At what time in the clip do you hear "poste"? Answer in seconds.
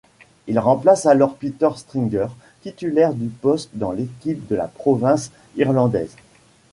3.27-3.69